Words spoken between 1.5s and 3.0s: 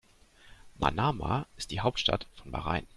ist die Hauptstadt von Bahrain.